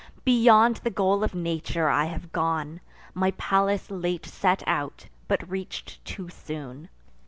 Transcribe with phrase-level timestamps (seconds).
[0.25, 2.81] Beyond the goal of nature I have gone:
[3.13, 6.89] My Pallas late set out, but reach'd too soon.